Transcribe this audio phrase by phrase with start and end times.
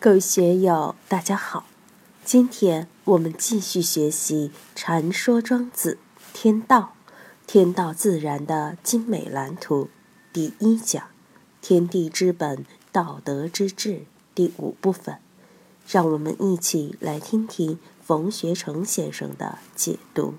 [0.00, 1.66] 各位学友，大家好！
[2.24, 5.98] 今天我们继续学习《禅说庄子
[6.32, 6.94] 天道》，
[7.48, 9.90] 天道自然的精美蓝图
[10.32, 11.02] 第一讲
[11.60, 14.02] “天地之本，道德之治”
[14.36, 15.18] 第五部分。
[15.88, 20.34] 让我们一起来听听冯学成先生的解读：“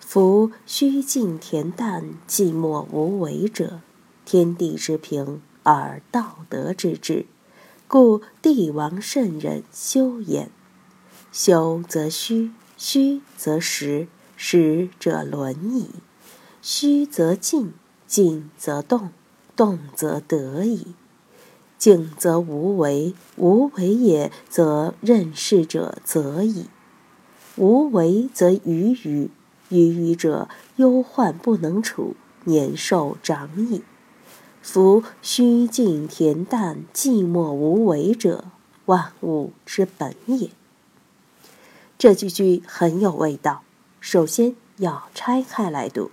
[0.00, 3.82] 夫虚静恬淡、寂寞无为者，
[4.24, 7.26] 天地之平而道德之治。”
[7.86, 10.50] 故帝王圣人修焉，
[11.30, 15.88] 修则虚，虚则实，实则伦矣；
[16.62, 17.74] 虚则静，
[18.06, 19.10] 静则动，
[19.54, 20.94] 动则得矣。
[21.76, 26.64] 静则无为，无为也则任事者则矣；
[27.56, 29.30] 无为则愚愚，
[29.68, 33.82] 愚愚者忧患不能处，年寿长矣。
[34.64, 38.46] 夫虚静恬淡、寂寞无为者，
[38.86, 40.50] 万物之本也。
[41.98, 43.62] 这句句很有味道。
[44.00, 46.10] 首先要拆开来读：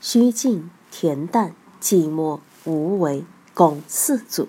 [0.00, 4.48] 虚静、恬淡、寂寞、无为，共四组。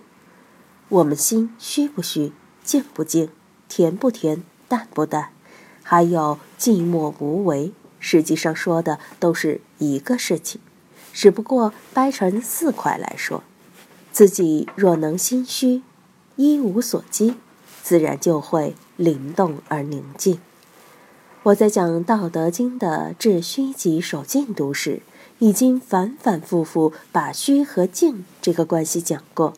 [0.90, 2.32] 我们心虚不虚？
[2.64, 3.30] 静不静？
[3.68, 4.44] 恬不恬？
[4.68, 5.32] 淡不淡？
[5.82, 10.62] 还有寂寞无为，实际上说的都是一个事情。
[11.20, 13.44] 只不过掰成四块来说，
[14.14, 15.82] 自己若能心虚，
[16.38, 17.36] 一无所积，
[17.84, 20.40] 自然就会灵动而宁静。
[21.44, 25.02] 我在讲《道德经》的治虚极守静读时，
[25.40, 29.52] 已经反反复复把虚和静这个关系讲过；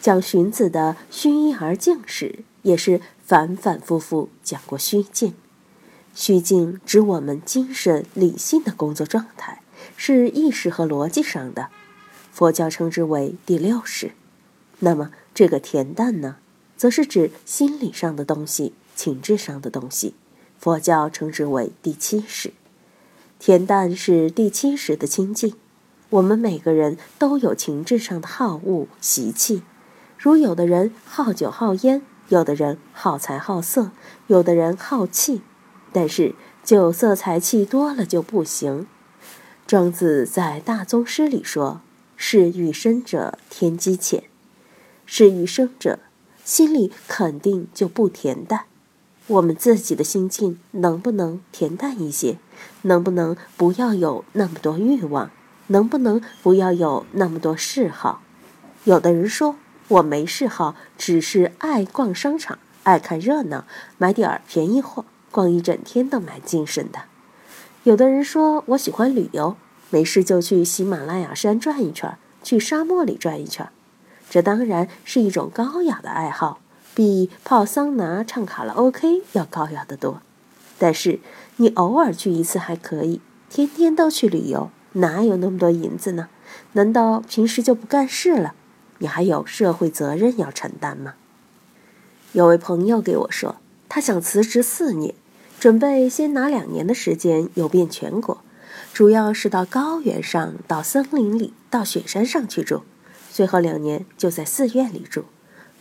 [0.00, 5.34] 讲荀子的“虚一而静”时，也是反反复复讲过虚静。
[6.16, 9.59] 虚静指我们精神理性的工作状态。
[9.96, 11.68] 是意识和逻辑上的，
[12.32, 14.12] 佛教称之为第六识。
[14.80, 16.36] 那么这个恬淡呢，
[16.76, 20.14] 则是指心理上的东西、情志上的东西，
[20.58, 22.52] 佛教称之为第七识。
[23.40, 25.54] 恬淡是第七识的清净。
[26.10, 29.62] 我们每个人都有情志上的好恶习气，
[30.18, 33.92] 如有的人好酒好烟，有的人好财好色，
[34.26, 35.42] 有的人好气，
[35.92, 38.86] 但是酒色财气多了就不行。
[39.70, 41.80] 庄子在大宗师里说
[42.18, 44.24] ：“是欲生者天机浅，
[45.06, 46.00] 是欲生者
[46.44, 48.64] 心里肯定就不恬淡。
[49.28, 52.38] 我们自己的心境能不能恬淡一些？
[52.82, 55.30] 能不能不要有那么多欲望？
[55.68, 58.22] 能不能不要有那么多嗜好？
[58.82, 59.54] 有的人说
[59.86, 63.64] 我没嗜好，只是爱逛商场，爱看热闹，
[63.98, 67.02] 买点儿便宜货，逛一整天都蛮精神的。”
[67.84, 69.56] 有的人说我喜欢旅游，
[69.88, 73.66] 没事就去喜马拉雅山转一圈，去沙漠里转一圈，
[74.28, 76.60] 这当然是一种高雅的爱好，
[76.94, 80.20] 比泡桑拿、唱卡拉 OK 要高雅得多。
[80.78, 81.20] 但是
[81.56, 86.28] 你偶尔去一次还可以，天天都去旅游，哪有那么多银子呢？
[86.72, 88.52] 难道平时就不干事了？
[88.98, 91.14] 你还有社会责任要承担吗？
[92.32, 93.56] 有位朋友给我说，
[93.88, 95.14] 他想辞职四年。
[95.60, 98.40] 准备先拿两年的时间游遍全国，
[98.94, 102.80] 主要是到高原上、到森林里、到雪山上去住，
[103.30, 105.26] 最后两年就在寺院里住，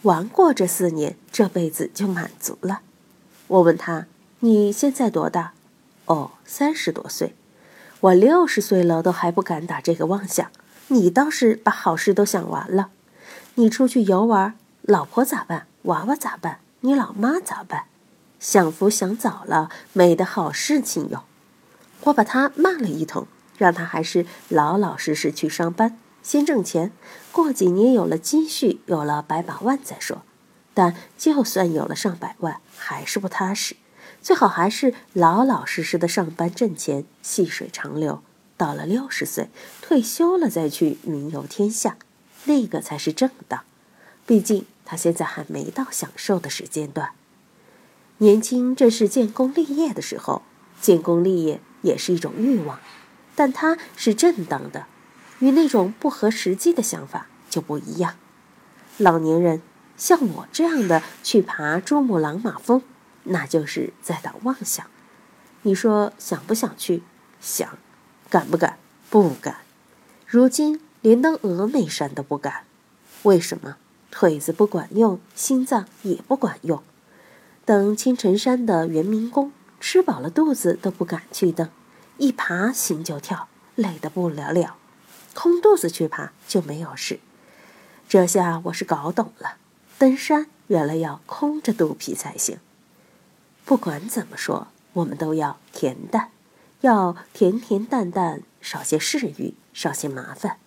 [0.01, 2.81] 玩过这四年，这辈子就满足了。
[3.47, 4.07] 我问他
[4.41, 5.53] ：“你现在多大
[6.07, 7.33] ？”“哦，三十多岁。
[8.01, 10.51] ”“我六十岁了都还不敢打这个妄想，
[10.89, 12.89] 你倒是把好事都想完了。
[13.55, 15.67] 你出去游玩，老婆咋办？
[15.83, 16.59] 娃娃咋办？
[16.81, 17.85] 你老妈咋办？”
[18.39, 21.23] 享福享早了，没得好事情哟。
[22.03, 23.27] 我把他骂了一通，
[23.57, 26.91] 让他还是老老实实去上班，先挣钱，
[27.31, 30.23] 过几年有了积蓄，有了百把万再说。
[30.73, 33.75] 但就算有了上百万，还是不踏实，
[34.21, 38.23] 最好还是老老实实的上班挣钱，细水长流。
[38.55, 39.49] 到了六十岁
[39.81, 41.97] 退休了再去云游天下，
[42.45, 43.63] 那个才是正道。
[44.25, 47.11] 毕竟他现在还没到享受的时间段。
[48.19, 50.41] 年轻正是建功立业的时候，
[50.81, 52.79] 建功立业也是一种欲望，
[53.33, 54.85] 但它是正当的，
[55.39, 58.15] 与那种不合实际的想法就不一样。
[58.97, 59.61] 老年人
[59.95, 62.81] 像我这样的去爬珠穆朗玛峰，
[63.23, 64.85] 那就是在打妄想。
[65.61, 67.03] 你说想不想去？
[67.39, 67.77] 想，
[68.29, 68.77] 敢不敢？
[69.09, 69.57] 不敢。
[70.27, 72.65] 如今连登峨眉山都不敢，
[73.23, 73.77] 为什么？
[74.11, 76.83] 腿子不管用，心脏也不管用。
[77.69, 81.69] 登青城山的圆明宫，吃饱了肚子都不敢去登，
[82.17, 84.75] 一爬心就跳，累得不了了。
[85.35, 87.19] 空肚子去爬就没有事。
[88.07, 89.57] 这下我是搞懂了，
[89.99, 92.57] 登山原来要空着肚皮才行。
[93.65, 96.31] 不管怎么说，我们都要恬淡，
[96.81, 100.57] 要甜甜淡淡，少些事欲，少些麻烦，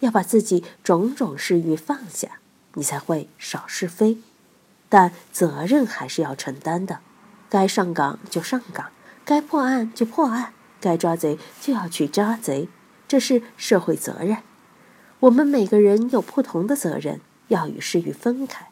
[0.00, 2.40] 要把自己种种事欲放下，
[2.74, 4.18] 你才会少是非。
[4.90, 6.98] 但责任还是要承担的，
[7.48, 8.90] 该上岗就上岗，
[9.24, 12.68] 该破案就破案，该抓贼就要去抓贼，
[13.08, 14.38] 这是社会责任。
[15.20, 18.66] 我们每个人有不同的责任，要与事欲分开。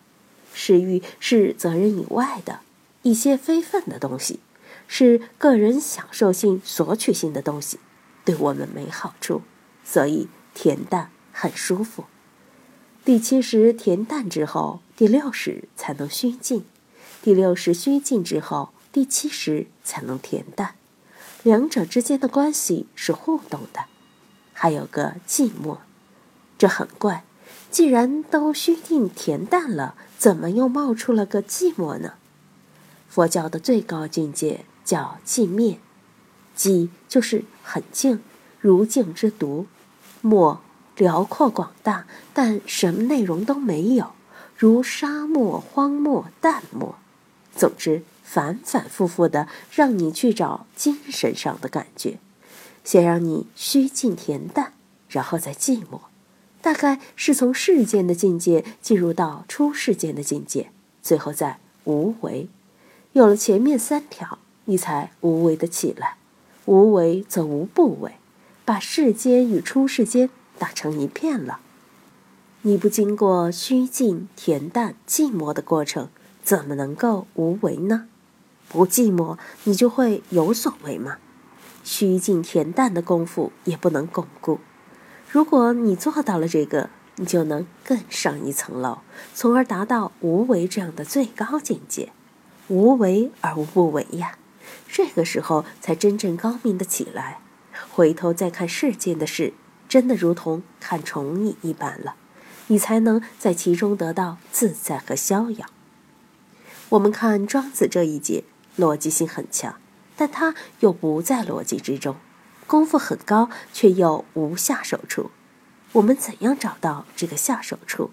[0.53, 2.61] 事欲是责任以外的
[3.03, 4.41] 一些非分的东西，
[4.89, 7.79] 是个人享受性、索取性的东西，
[8.25, 9.43] 对我们没好处，
[9.85, 12.07] 所以恬淡很舒服。
[13.05, 16.63] 第七十恬淡之后，第六时才能虚静；
[17.23, 20.75] 第六时虚静之后，第七时才能恬淡。
[21.45, 23.85] 两者之间的关系是互动的。
[24.53, 25.79] 还有个寂寞，
[26.59, 27.23] 这很怪。
[27.71, 32.15] 既然都虚静恬淡了，怎么又冒出了个寂寞呢？
[33.09, 35.79] 佛教的最高境界叫寂灭，
[36.57, 38.21] 寂就是很静，
[38.59, 39.67] 如镜之独；
[40.23, 40.61] 漠。
[40.97, 44.11] 辽阔广大，但什么内容都没有，
[44.59, 46.97] 如沙漠、荒漠、淡漠。
[47.55, 52.19] 总之，反反复复的让你去找精神上的感觉，
[52.83, 54.73] 先让你虚静恬淡，
[55.09, 56.01] 然后再寂寞。
[56.61, 62.49] 大概是从世间的境界进入到出世间的境界，最后再无为。
[63.13, 66.17] 有了前面三条，你才无为的起来。
[66.65, 68.17] 无为则无不为，
[68.65, 70.29] 把世间与出世间。
[70.59, 71.61] 打成一片了，
[72.63, 76.09] 你不经过虚静、恬淡、寂寞的过程，
[76.43, 78.09] 怎么能够无为呢？
[78.69, 81.19] 不寂寞，你就会有所为吗？
[81.85, 84.59] 虚静恬淡的功夫也不能巩固。
[85.31, 88.99] 如果你做到了这个，你就能更上一层楼，
[89.33, 92.11] 从而达到无为这样的最高境界。
[92.67, 94.37] 无为而无不为呀，
[94.89, 97.39] 这个时候才真正高明的起来。
[97.93, 99.55] 回头再看世间的事。
[99.89, 102.17] 真的如同看虫蚁一般了，
[102.69, 105.67] 你才能在其中得到自在和逍遥。
[106.91, 108.45] 我们看庄子这一节，
[108.79, 109.75] 逻辑性很强，
[110.17, 112.17] 但他又不在逻辑之中，
[112.67, 115.31] 功夫很高，却又无下手处。
[115.93, 118.11] 我们怎样找到这个下手处，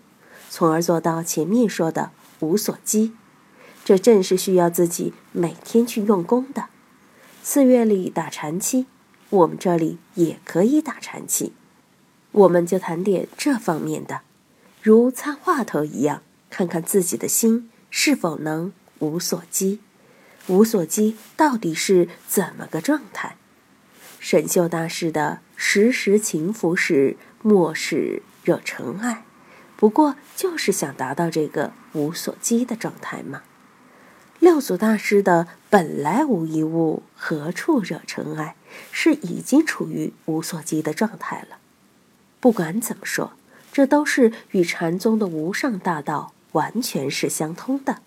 [0.49, 3.13] 从而做到前面说的无所积？
[3.83, 6.65] 这正是需要自己每天去用功的。
[7.43, 8.87] 四月里打禅期，
[9.29, 11.53] 我们这里也可以打禅期。
[12.31, 14.21] 我们就谈点这方面的，
[14.85, 16.21] 如参话头一样，
[16.51, 19.79] 看看自己的心是否能无所积。
[20.45, 23.35] 无所积到底是怎么个状态？
[24.19, 29.25] 沈秀大师的“时时勤拂拭，莫使惹尘埃”，
[29.75, 33.41] 不过就是想达到这个无所积的状态嘛。
[34.37, 38.55] 六祖大师的“本来无一物，何处惹尘埃”，
[38.93, 41.57] 是已经处于无所积的状态了。
[42.39, 43.33] 不管怎么说，
[43.75, 47.97] 这都是与禅宗的无上大道完全是相通的，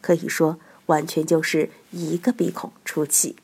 [0.00, 3.34] 可以说完全就是一个鼻孔出气。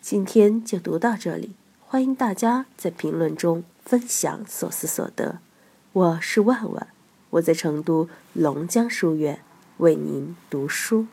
[0.00, 5.40] 今天就读到这里，欢迎大家在评论中分享所思所得。
[5.92, 6.86] 我是万万，
[7.30, 9.40] 我在成都龙江书院
[9.78, 11.08] 为您读书。